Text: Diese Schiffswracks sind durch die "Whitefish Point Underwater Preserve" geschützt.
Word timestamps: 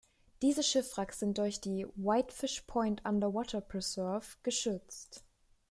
Diese 0.41 0.63
Schiffswracks 0.63 1.19
sind 1.19 1.37
durch 1.37 1.61
die 1.61 1.85
"Whitefish 1.93 2.61
Point 2.61 3.05
Underwater 3.05 3.61
Preserve" 3.61 4.25
geschützt. 4.41 5.23